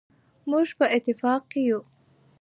موږ 0.49 0.67
په 0.77 0.85
اطاق 0.95 1.41
کي 1.51 1.61
يو 1.69 1.79